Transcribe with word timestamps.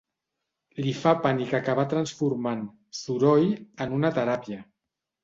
Li 0.85 0.93
fa 1.01 1.11
pànic 1.25 1.53
acabar 1.57 1.85
transformant 1.91 2.63
«Soroll» 3.01 3.47
en 3.87 3.95
una 3.99 4.13
teràpia. 4.17 4.65